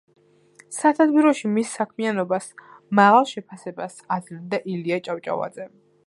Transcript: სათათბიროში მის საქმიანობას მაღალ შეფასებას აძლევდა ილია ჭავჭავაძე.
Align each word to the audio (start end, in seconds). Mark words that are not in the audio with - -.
სათათბიროში 0.75 1.49
მის 1.57 1.73
საქმიანობას 1.79 2.47
მაღალ 2.99 3.27
შეფასებას 3.33 3.99
აძლევდა 4.17 4.61
ილია 4.77 4.99
ჭავჭავაძე. 5.09 5.67